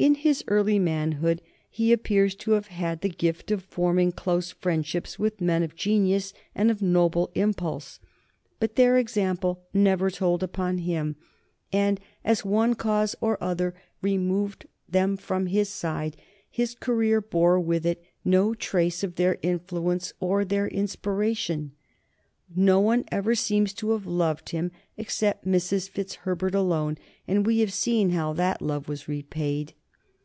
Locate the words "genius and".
5.76-6.70